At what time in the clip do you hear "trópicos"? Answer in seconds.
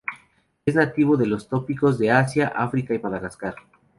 1.47-1.99